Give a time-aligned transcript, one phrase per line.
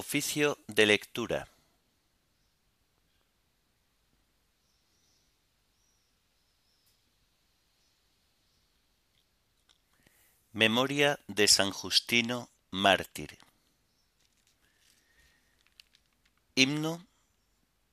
[0.00, 1.48] Oficio de lectura.
[10.52, 13.38] Memoria de San Justino, mártir.
[16.54, 17.04] Himno,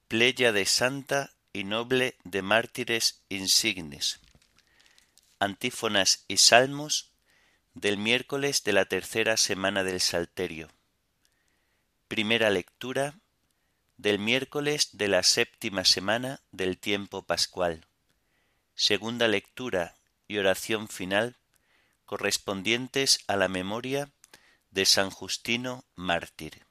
[0.08, 4.20] pleya de santa y noble de mártires insignes.
[5.40, 7.10] Antífonas y salmos
[7.74, 10.75] del miércoles de la tercera semana del Salterio.
[12.16, 13.20] Primera lectura
[13.98, 17.88] del miércoles de la séptima semana del tiempo pascual.
[18.74, 21.36] Segunda lectura y oración final
[22.06, 24.14] correspondientes a la memoria
[24.72, 26.66] de San Justino mártir.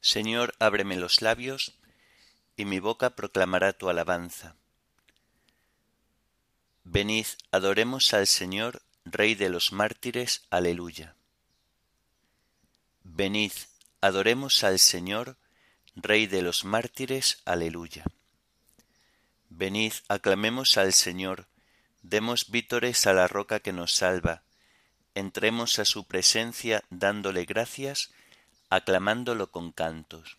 [0.00, 1.77] Señor, ábreme los labios,
[2.58, 4.56] y mi boca proclamará tu alabanza.
[6.82, 11.14] Venid, adoremos al Señor, Rey de los mártires, aleluya.
[13.04, 13.52] Venid,
[14.00, 15.36] adoremos al Señor,
[15.94, 18.04] Rey de los mártires, aleluya.
[19.48, 21.46] Venid, aclamemos al Señor,
[22.02, 24.42] demos vítores a la roca que nos salva,
[25.14, 28.10] entremos a su presencia dándole gracias,
[28.68, 30.38] aclamándolo con cantos.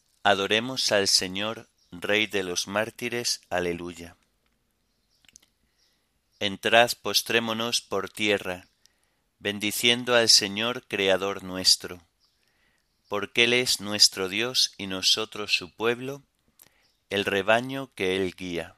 [0.23, 4.15] adoremos al Señor, Rey de los mártires, aleluya.
[6.39, 8.67] Entrad, postrémonos por tierra,
[9.39, 12.01] bendiciendo al Señor, Creador nuestro,
[13.09, 16.23] porque Él es nuestro Dios y nosotros su pueblo,
[17.09, 18.75] el rebaño que Él guía.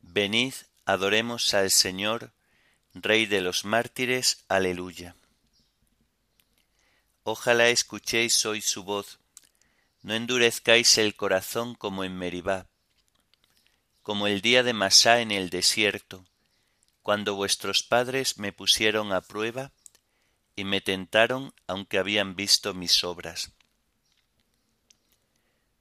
[0.00, 2.32] Venid, adoremos al Señor,
[2.94, 5.14] Rey de los mártires, aleluya.
[7.30, 9.17] Ojalá escuchéis hoy su voz,
[10.08, 12.66] no endurezcáis el corazón como en Meribá,
[14.02, 16.24] como el día de Masá en el desierto,
[17.02, 19.70] cuando vuestros padres me pusieron a prueba
[20.56, 23.52] y me tentaron aunque habían visto mis obras.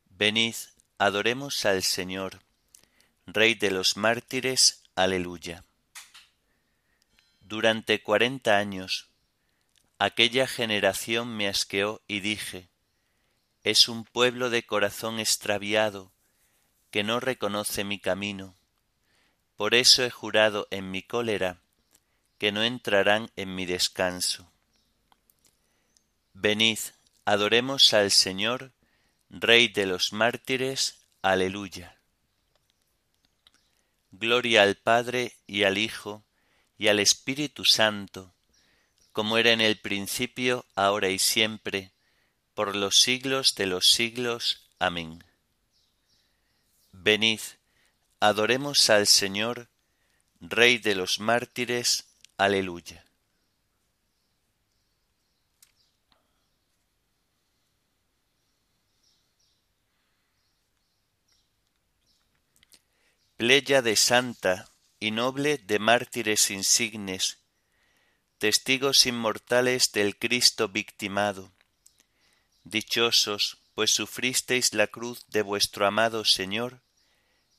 [0.10, 0.56] Venid,
[0.98, 2.42] adoremos al Señor,
[3.28, 5.64] Rey de los mártires, aleluya.
[7.40, 9.08] Durante cuarenta años
[10.00, 12.68] Aquella generación me asqueó y dije,
[13.70, 16.14] es un pueblo de corazón extraviado,
[16.90, 18.56] que no reconoce mi camino.
[19.58, 21.60] Por eso he jurado en mi cólera,
[22.38, 24.50] que no entrarán en mi descanso.
[26.34, 26.80] Venid,
[27.26, 28.72] adoremos al Señor,
[29.30, 31.98] Rey de los mártires, aleluya.
[34.12, 36.24] Gloria al Padre y al Hijo
[36.78, 38.34] y al Espíritu Santo,
[39.12, 41.92] como era en el principio, ahora y siempre,
[42.58, 44.68] por los siglos de los siglos.
[44.80, 45.24] Amén.
[46.92, 47.40] Venid,
[48.20, 49.70] adoremos al Señor,
[50.42, 52.06] Rey de los mártires.
[52.36, 53.06] Aleluya.
[63.36, 67.38] Pleya de santa y noble de mártires insignes,
[68.40, 71.52] testigos inmortales del Cristo victimado.
[72.70, 76.82] Dichosos, pues sufristeis la cruz de vuestro amado Señor,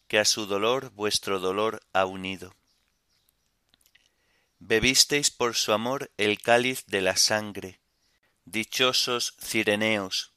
[0.06, 2.54] que a su dolor vuestro dolor ha unido.
[4.58, 7.80] Bebisteis por su amor el cáliz de la sangre,
[8.44, 10.32] dichosos cireneos,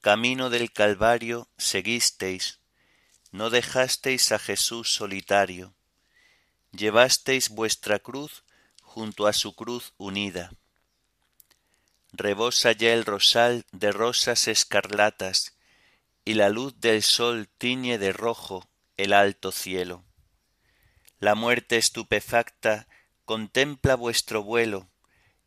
[0.00, 2.58] camino del Calvario seguisteis,
[3.30, 5.72] no dejasteis a Jesús solitario,
[6.72, 8.42] llevasteis vuestra cruz
[8.82, 10.50] junto a su cruz unida.
[12.16, 15.56] Rebosa ya el rosal de rosas escarlatas,
[16.24, 20.04] y la luz del sol tiñe de rojo el alto cielo.
[21.18, 22.88] La muerte estupefacta
[23.24, 24.88] contempla vuestro vuelo,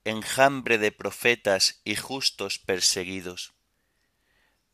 [0.03, 3.53] enjambre de profetas y justos perseguidos.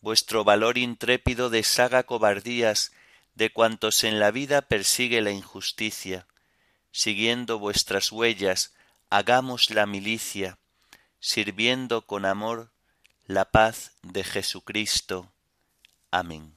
[0.02, 2.92] Vuestro valor intrépido deshaga cobardías
[3.36, 6.28] de cuantos en la vida persigue la injusticia
[6.94, 8.74] siguiendo vuestras huellas,
[9.10, 10.60] hagamos la milicia,
[11.24, 12.70] sirviendo con amor
[13.28, 15.32] la paz de Jesucristo.
[16.12, 16.54] Amén.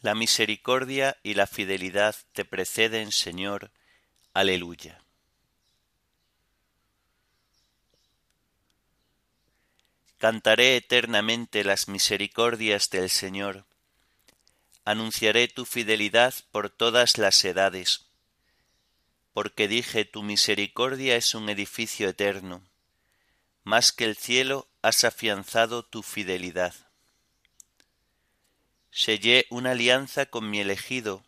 [0.00, 3.72] La misericordia y la fidelidad te preceden, Señor.
[4.32, 5.02] Aleluya.
[10.18, 13.64] Cantaré eternamente las misericordias del Señor
[14.90, 18.06] Anunciaré tu fidelidad por todas las edades.
[19.32, 22.62] Porque dije, tu misericordia es un edificio eterno.
[23.62, 26.74] Más que el cielo has afianzado tu fidelidad
[28.90, 31.22] sellé una alianza con mi elegido,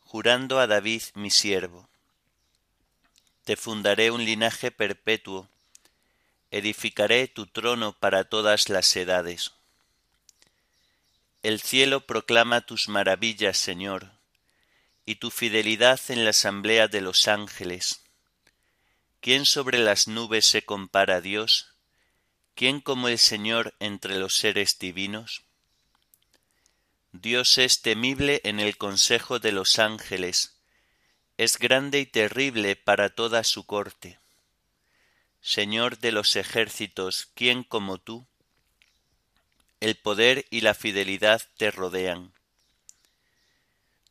[0.00, 1.88] jurando a David mi siervo.
[3.44, 5.48] Te fundaré un linaje perpetuo,
[6.50, 9.52] edificaré tu trono para todas las edades.
[11.42, 14.12] El cielo proclama tus maravillas, Señor,
[15.06, 18.02] y tu fidelidad en la asamblea de los ángeles.
[19.20, 21.74] ¿Quién sobre las nubes se compara a Dios?
[22.54, 25.42] ¿Quién como el Señor entre los seres divinos?
[27.12, 30.60] Dios es temible en el consejo de los ángeles,
[31.38, 34.20] es grande y terrible para toda su corte.
[35.40, 38.26] Señor de los ejércitos, ¿quién como tú?
[39.80, 42.32] El poder y la fidelidad te rodean.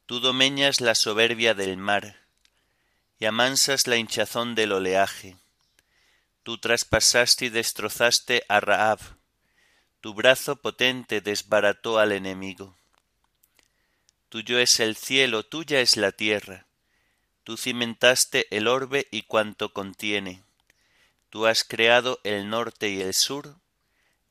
[0.06, 2.18] Tú domeñas la soberbia del mar,
[3.20, 5.38] y amansas la hinchazón del oleaje.
[6.44, 9.00] Tú traspasaste y destrozaste a Raab,
[10.02, 12.74] tu brazo potente desbarató al enemigo.
[14.30, 16.66] Tuyo es el cielo, tuya es la tierra.
[17.44, 20.42] Tú cimentaste el orbe y cuanto contiene.
[21.30, 23.56] Tú has creado el norte y el sur.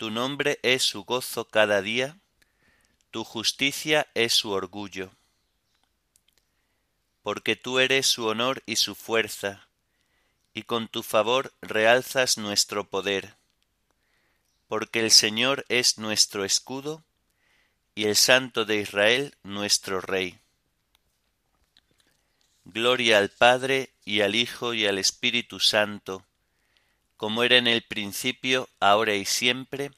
[0.00, 2.16] Tu nombre es su gozo cada día,
[3.10, 5.10] tu justicia es su orgullo.
[7.22, 9.68] Porque tú eres su honor y su fuerza,
[10.54, 13.34] y con tu favor realzas nuestro poder.
[14.68, 17.04] Porque el Señor es nuestro escudo,
[17.94, 20.38] y el Santo de Israel nuestro Rey.
[22.64, 26.24] Gloria al Padre y al Hijo y al Espíritu Santo,
[27.20, 29.90] como era en el principio, ahora y siempre,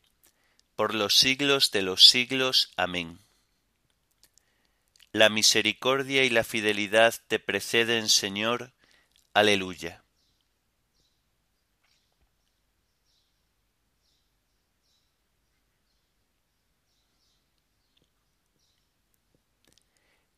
[0.74, 2.72] por los siglos de los siglos.
[2.76, 3.20] Amén.
[5.12, 8.72] La misericordia y la fidelidad te preceden, Señor.
[9.34, 10.02] Aleluya.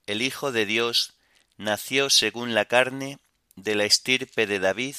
[0.04, 1.14] El Hijo de Dios
[1.56, 3.18] nació según la carne
[3.56, 4.96] de la estirpe de David.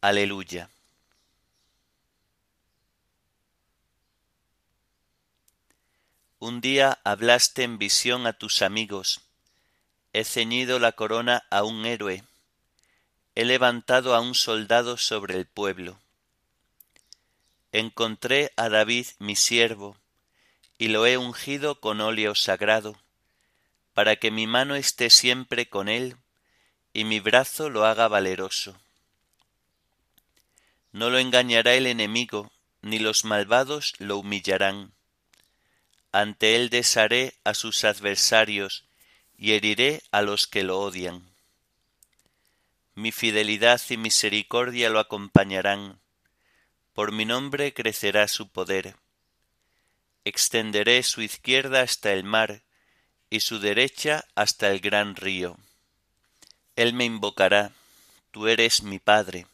[0.00, 0.68] Aleluya.
[6.38, 9.20] Un día hablaste en visión a tus amigos.
[10.12, 12.24] He ceñido la corona a un héroe.
[13.34, 15.98] He levantado a un soldado sobre el pueblo.
[17.72, 19.96] Encontré a David mi siervo,
[20.78, 22.96] y lo he ungido con óleo sagrado
[23.96, 26.18] para que mi mano esté siempre con él
[26.92, 28.78] y mi brazo lo haga valeroso.
[30.92, 32.52] No lo engañará el enemigo,
[32.82, 34.95] ni los malvados lo humillarán.
[36.16, 38.84] Ante él desharé a sus adversarios
[39.36, 41.28] y heriré a los que lo odian.
[42.94, 46.00] Mi fidelidad y misericordia lo acompañarán,
[46.94, 48.96] por mi nombre crecerá su poder.
[50.24, 52.62] Extenderé su izquierda hasta el mar,
[53.28, 55.58] y su derecha hasta el gran río.
[56.76, 57.72] Él me invocará,
[58.30, 59.46] tú eres mi Padre,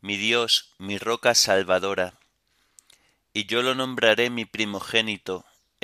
[0.00, 2.14] mi Dios, mi roca salvadora,
[3.34, 5.44] y yo lo nombraré mi primogénito,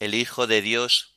[0.00, 1.14] El Hijo de Dios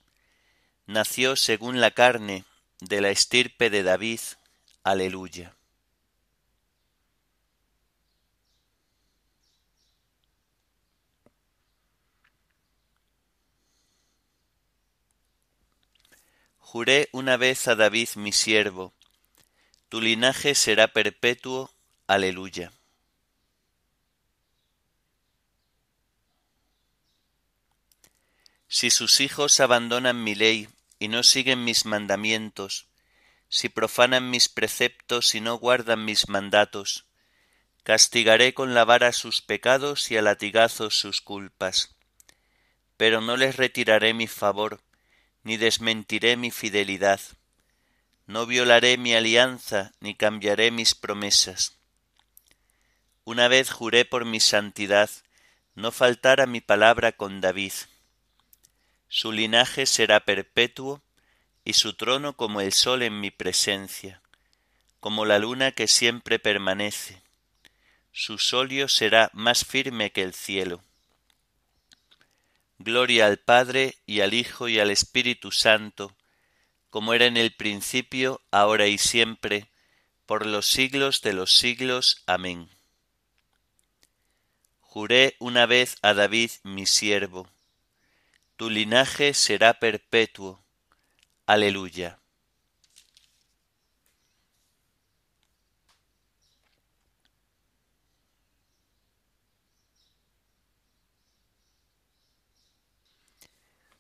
[0.86, 2.46] nació según la carne
[2.80, 4.20] de la estirpe de David.
[4.84, 5.56] Aleluya.
[16.60, 18.94] Juré una vez a David mi siervo,
[19.90, 21.72] tu linaje será perpetuo.
[22.08, 22.77] Aleluya.
[28.68, 30.68] Si sus hijos abandonan mi ley
[31.00, 32.88] y no siguen mis mandamientos,
[33.50, 37.06] si profanan mis preceptos y no guardan mis mandatos,
[37.84, 41.96] castigaré con la vara sus pecados y a latigazos sus culpas.
[42.98, 44.82] Pero no les retiraré mi favor,
[45.44, 47.22] ni desmentiré mi fidelidad.
[48.26, 51.78] No violaré mi alianza, ni cambiaré mis promesas.
[53.24, 55.10] Una vez juré por mi santidad,
[55.76, 57.72] no faltar a mi palabra con David.
[59.10, 61.02] Su linaje será perpetuo,
[61.64, 64.22] y su trono como el sol en mi presencia,
[65.02, 67.22] como la luna que siempre permanece.
[68.14, 70.82] Su solio será más firme que el cielo.
[72.80, 76.16] Gloria al Padre y al Hijo y al Espíritu Santo,
[76.90, 79.68] como era en el principio, ahora y siempre,
[80.26, 82.24] por los siglos de los siglos.
[82.28, 82.70] Amén.
[84.80, 87.50] Juré una vez a David mi siervo,
[88.58, 90.60] tu linaje será perpetuo.
[91.46, 92.20] Aleluya.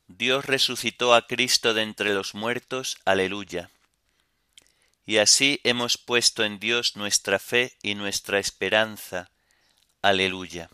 [0.08, 3.70] Dios resucitó a Cristo de entre los muertos, aleluya.
[5.06, 9.30] Y así hemos puesto en Dios nuestra fe y nuestra esperanza,
[10.02, 10.72] aleluya.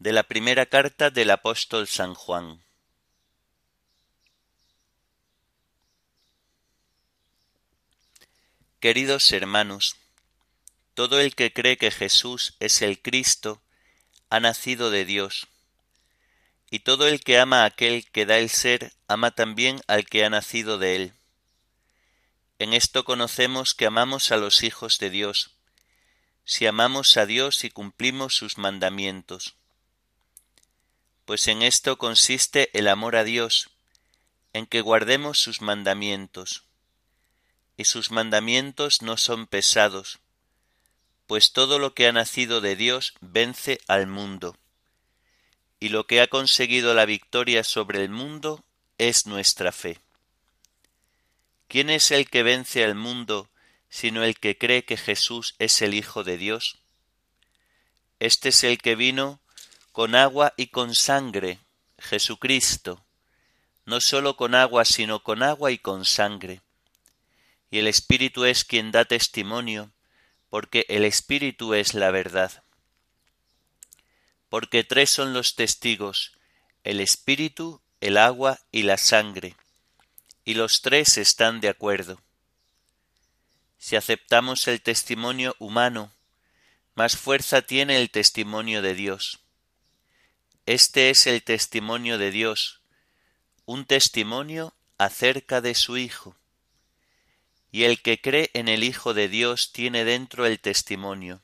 [0.00, 2.64] De la primera carta del apóstol San Juan.
[8.80, 9.96] Queridos hermanos,
[10.94, 13.60] todo el que cree que Jesús es el Cristo
[14.30, 15.48] ha nacido de Dios,
[16.70, 20.24] y todo el que ama a aquel que da el ser ama también al que
[20.24, 21.12] ha nacido de él.
[22.58, 25.50] En esto conocemos que amamos a los hijos de Dios,
[26.46, 29.59] si amamos a Dios y cumplimos sus mandamientos.
[31.30, 33.70] Pues en esto consiste el amor a Dios,
[34.52, 36.64] en que guardemos sus mandamientos
[37.76, 40.18] y sus mandamientos no son pesados,
[41.28, 44.56] pues todo lo que ha nacido de Dios vence al mundo,
[45.78, 48.64] y lo que ha conseguido la victoria sobre el mundo
[48.98, 50.00] es nuestra fe.
[51.68, 53.48] ¿Quién es el que vence al mundo
[53.88, 56.78] sino el que cree que Jesús es el Hijo de Dios?
[58.18, 59.39] Este es el que vino
[60.00, 61.58] con agua y con sangre,
[61.98, 63.04] Jesucristo,
[63.84, 66.62] no sólo con agua, sino con agua y con sangre
[67.70, 69.92] y el Espíritu es quien da testimonio,
[70.48, 72.64] porque el Espíritu es la verdad.
[74.48, 76.32] Porque tres son los testigos,
[76.82, 79.54] el Espíritu, el agua y la sangre,
[80.46, 82.22] y los tres están de acuerdo.
[83.76, 86.10] Si aceptamos el testimonio humano,
[86.94, 89.40] más fuerza tiene el testimonio de Dios.
[90.66, 92.80] Este es el testimonio de Dios,
[93.64, 96.36] un testimonio acerca de su Hijo
[97.72, 101.40] y el que cree en el Hijo de Dios tiene dentro el testimonio.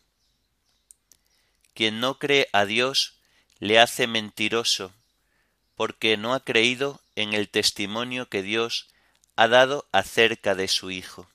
[1.74, 3.14] Quien no cree a Dios
[3.58, 4.92] le hace mentiroso,
[5.76, 8.88] porque no ha creído en el testimonio que Dios
[9.36, 11.28] ha dado acerca de su Hijo.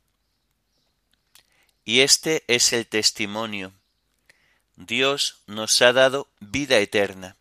[1.85, 3.73] Y este es el testimonio.
[4.75, 7.35] Dios nos ha dado vida eterna,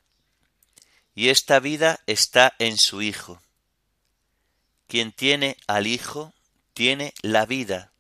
[1.21, 3.43] y esta vida está en su Hijo.
[4.87, 6.33] Quien tiene al Hijo
[6.73, 7.93] tiene la vida.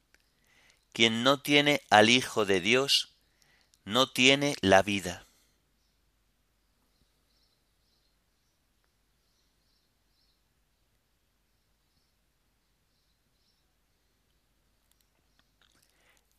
[0.94, 3.12] Quien no tiene al Hijo de Dios,
[3.84, 5.26] no tiene la vida.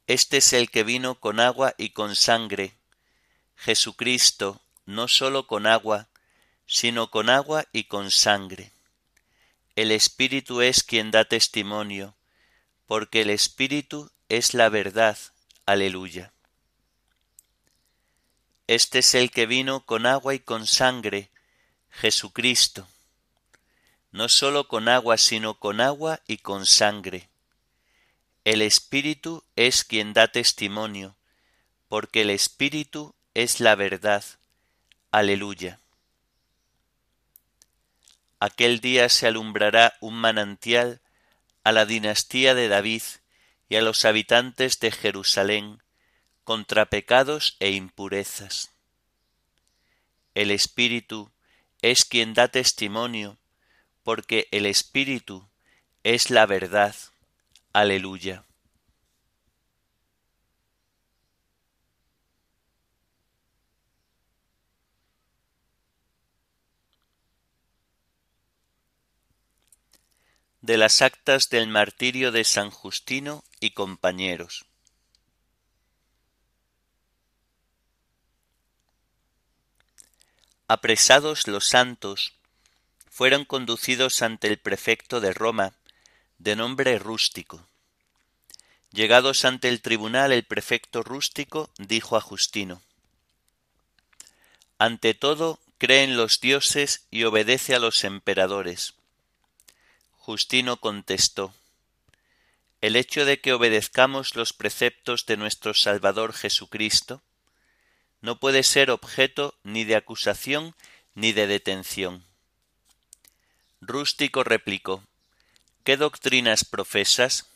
[0.08, 2.76] Este es el que vino con agua y con sangre,
[3.56, 6.08] Jesucristo, no sólo con agua,
[6.72, 8.72] sino con agua y con sangre.
[9.75, 12.16] El Espíritu es quien da testimonio,
[12.86, 15.18] porque el Espíritu es la verdad.
[15.66, 16.32] Aleluya.
[18.68, 21.30] Este es el que vino con agua y con sangre,
[21.90, 22.88] Jesucristo.
[24.13, 27.28] No sólo con agua, sino con agua y con sangre.
[28.46, 31.18] El Espíritu es quien da testimonio,
[31.90, 34.24] porque el Espíritu es la verdad.
[35.12, 35.81] Aleluya.
[38.41, 41.00] Aquel día se alumbrará un manantial
[41.63, 43.03] a la dinastía de David
[43.69, 45.83] y a los habitantes de Jerusalén
[46.43, 48.71] contra pecados e impurezas.
[50.33, 51.31] El Espíritu
[51.83, 53.38] es quien da testimonio,
[54.01, 55.48] porque el Espíritu
[56.01, 56.95] es la verdad.
[57.74, 58.43] Aleluya.
[70.62, 74.65] De las actas del martirio de San Justino y compañeros.
[80.68, 82.34] Apresados los santos,
[83.10, 85.74] fueron conducidos ante el prefecto de Roma,
[86.38, 87.65] de nombre Rústico.
[88.91, 92.82] Llegados ante el tribunal, el prefecto Rústico dijo a Justino,
[94.77, 98.94] Ante todo, cree en los dioses y obedece a los emperadores
[100.32, 101.54] Justino contestó,
[102.80, 107.22] El hecho de que obedezcamos los preceptos de nuestro Salvador Jesucristo
[108.22, 110.74] no puede ser objeto ni de acusación
[111.16, 112.24] ni de detención.
[113.82, 115.04] Rústico replicó,
[115.84, 117.48] ¿Qué doctrinas profesas?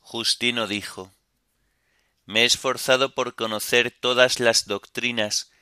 [0.00, 1.12] Justino dijo,
[2.26, 5.52] Me he esforzado por conocer todas las doctrinas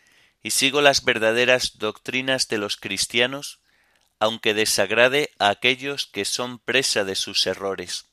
[0.43, 3.59] y sigo las verdaderas doctrinas de los cristianos
[4.21, 8.07] aunque desagrade a aquellos que son presa de sus errores.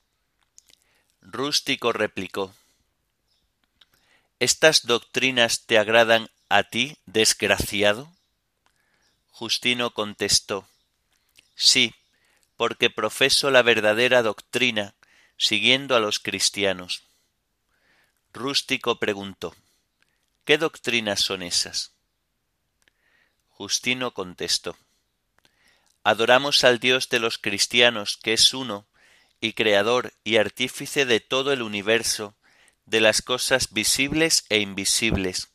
[1.22, 2.54] Rústico replicó
[4.40, 8.12] ¿Estas doctrinas te agradan a ti, desgraciado?
[9.32, 10.68] Justino contestó
[11.56, 11.96] Sí,
[12.58, 14.94] porque profeso la verdadera doctrina,
[15.38, 17.04] siguiendo a los cristianos.
[18.34, 19.56] Rústico preguntó
[20.44, 21.92] ¿Qué doctrinas son esas?
[23.50, 24.78] Justino contestó
[26.06, 28.86] Adoramos al Dios de los cristianos, que es uno,
[29.42, 32.36] y creador y artífice de todo el universo,
[32.86, 35.50] de las cosas visibles e invisibles.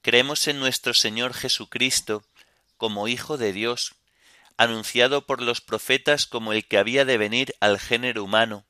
[0.00, 2.24] Creemos en nuestro Señor Jesucristo
[2.78, 3.96] como Hijo de Dios,
[4.56, 8.64] anunciado por los profetas como el que había de venir al género humano,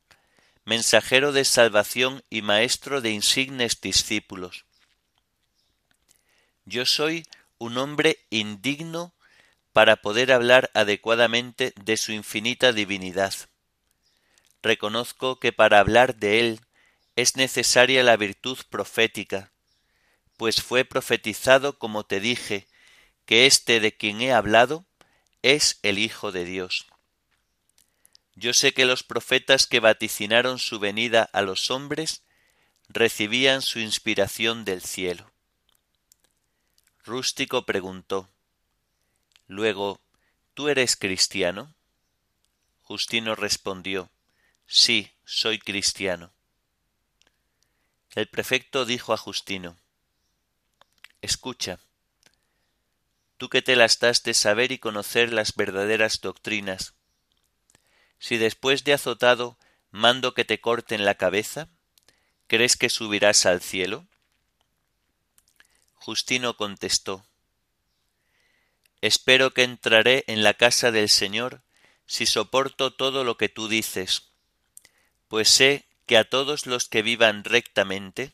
[0.64, 4.64] mensajero de salvación y maestro de insignes discípulos.
[6.64, 9.12] Yo soy un hombre indigno
[9.77, 13.35] para poder hablar adecuadamente de su infinita divinidad.
[14.62, 16.61] Reconozco que para hablar de él
[17.15, 19.53] es necesaria la virtud profética,
[20.39, 22.67] pues fue profetizado, como te dije,
[23.27, 24.87] que éste de quien he hablado
[25.43, 26.87] es el Hijo de Dios.
[28.35, 32.23] Yo sé que los profetas que vaticinaron su venida a los hombres
[32.89, 35.31] recibían su inspiración del cielo.
[37.05, 38.31] Rústico preguntó
[39.47, 40.01] Luego,
[40.55, 41.75] ¿tú eres cristiano?
[42.83, 44.11] Justino respondió,
[44.67, 46.33] Sí, soy cristiano.
[48.15, 49.77] El prefecto dijo a Justino,
[51.21, 51.79] Escucha,
[53.37, 56.95] tú que te las das de saber y conocer las verdaderas doctrinas,
[58.19, 59.59] si después de azotado
[59.91, 61.69] mando que te corten la cabeza,
[62.47, 64.07] ¿crees que subirás al cielo?
[65.95, 67.27] Justino contestó,
[69.07, 71.62] Espero que entraré en la casa del Señor
[72.07, 74.33] si soporto todo lo que tú dices,
[75.29, 78.33] pues sé que a todos los que vivan rectamente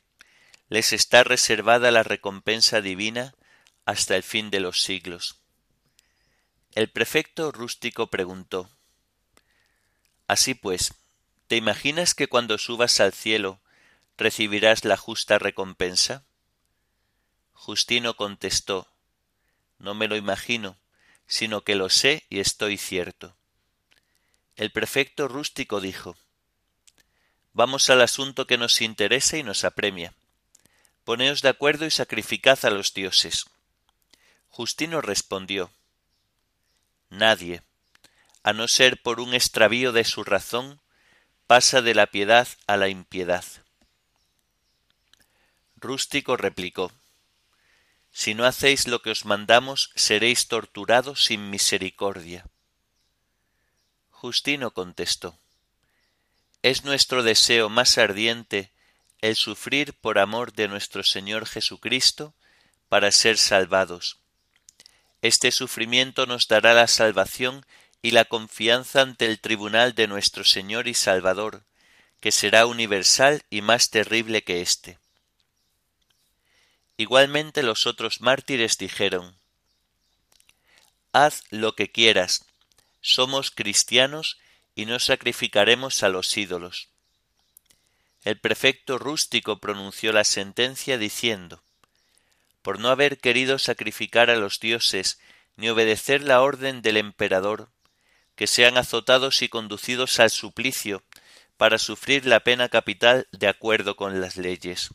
[0.70, 3.35] les está reservada la recompensa divina
[3.85, 5.40] hasta el fin de los siglos.
[6.74, 8.70] El prefecto rústico preguntó
[10.26, 10.94] Así pues,
[11.48, 13.61] ¿te imaginas que cuando subas al cielo
[14.16, 16.24] recibirás la justa recompensa?
[17.52, 18.88] Justino contestó
[19.83, 20.77] no me lo imagino,
[21.27, 23.35] sino que lo sé y estoy cierto.
[24.55, 26.16] El prefecto rústico dijo
[27.53, 30.14] Vamos al asunto que nos interesa y nos apremia.
[31.05, 33.47] Poneos de acuerdo y sacrificad a los dioses.
[34.51, 35.73] Justino respondió
[37.11, 37.62] Nadie,
[38.45, 40.81] a no ser por un extravío de su razón,
[41.49, 43.45] pasa de la piedad a la impiedad.
[45.77, 46.92] Rústico replicó
[48.12, 52.46] si no hacéis lo que os mandamos, seréis torturados sin misericordia.
[54.11, 55.38] Justino contestó,
[56.62, 58.70] Es nuestro deseo más ardiente
[59.22, 62.35] el sufrir por amor de nuestro Señor Jesucristo
[62.88, 64.18] para ser salvados.
[65.22, 67.64] Este sufrimiento nos dará la salvación
[68.03, 71.64] y la confianza ante el tribunal de nuestro Señor y Salvador,
[72.20, 74.98] que será universal y más terrible que éste.
[76.96, 79.37] Igualmente los otros mártires dijeron,
[81.12, 82.44] Haz lo que quieras,
[83.00, 84.38] somos cristianos
[84.74, 86.88] y no sacrificaremos a los ídolos.
[88.24, 91.62] el prefecto rústico pronunció la sentencia diciendo
[92.62, 95.18] por no haber querido sacrificar a los dioses
[95.57, 97.68] ni obedecer la orden del emperador,
[98.37, 101.02] que sean azotados y conducidos al suplicio
[101.57, 104.90] para sufrir la pena capital de acuerdo con las leyes.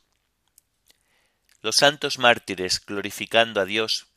[1.61, 4.07] Los santos mártires, glorificando a Dios,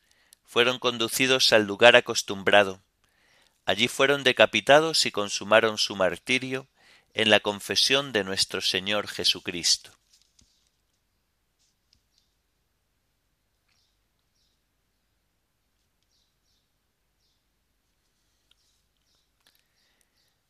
[0.45, 2.81] fueron conducidos al lugar acostumbrado.
[3.65, 6.67] Allí fueron decapitados y consumaron su martirio
[7.13, 9.91] en la confesión de nuestro Señor Jesucristo.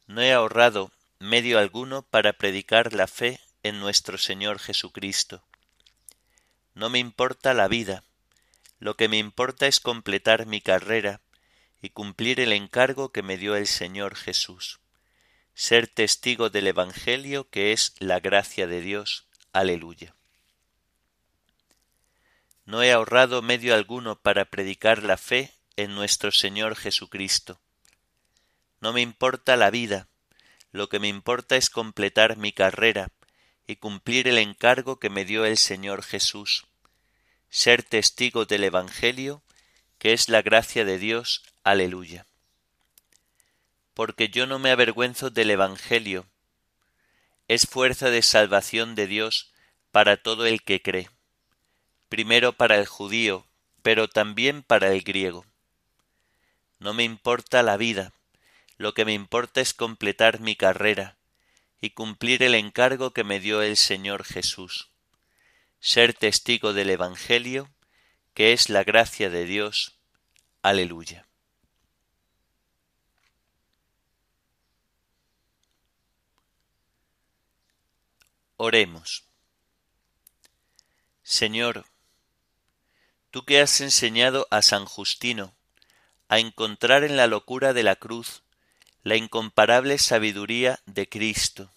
[0.08, 5.42] No he ahorrado medio alguno para predicar la fe en nuestro Señor Jesucristo.
[6.74, 8.04] No me importa la vida,
[8.80, 11.22] lo que me importa es completar mi carrera
[11.82, 14.80] y cumplir el encargo que me dio el Señor Jesús,
[15.54, 19.28] ser testigo del Evangelio que es la gracia de Dios.
[19.54, 20.16] Aleluya.
[22.66, 27.60] No he ahorrado medio alguno para predicar la fe en nuestro Señor Jesucristo
[28.82, 30.08] no me importa la vida,
[30.72, 33.10] lo que me importa es completar mi carrera
[33.68, 36.66] y cumplir el encargo que me dio el Señor Jesús,
[37.50, 39.42] ser testigo del Evangelio,
[39.98, 41.44] que es la gracia de Dios.
[41.64, 42.26] Aleluya.
[43.94, 46.26] Porque yo no me avergüenzo del Evangelio,
[47.48, 49.52] es fuerza de salvación de Dios
[49.92, 51.10] para todo el que cree,
[52.10, 53.46] primero para el judío,
[53.82, 55.46] pero también para el griego.
[56.80, 58.14] No me importa la vida,
[58.78, 61.18] lo que me importa es completar mi carrera
[61.82, 64.92] y cumplir el encargo que me dio el Señor Jesús,
[65.80, 67.72] ser testigo del Evangelio,
[68.36, 69.98] que es la gracia de Dios.
[70.62, 71.28] Aleluya.
[78.58, 79.24] Oremos.
[81.24, 81.86] Señor,
[83.32, 85.56] tú que has enseñado a San Justino
[86.28, 88.44] a encontrar en la locura de la cruz
[89.04, 91.72] la incomparable sabiduría de Cristo.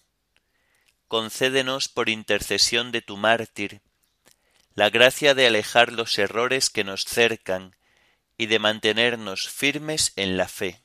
[1.07, 3.81] Concédenos por intercesión de tu mártir
[4.75, 7.75] la gracia de alejar los errores que nos cercan
[8.37, 10.81] y de mantenernos firmes en la fe.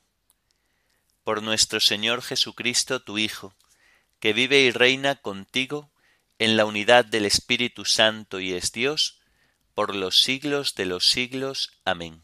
[1.25, 3.53] Por nuestro Señor Jesucristo, tu Hijo,
[4.21, 5.91] que vive y reina contigo
[6.39, 9.19] en la unidad del Espíritu Santo y es Dios,
[9.75, 11.73] por los siglos de los siglos.
[11.83, 12.23] Amén.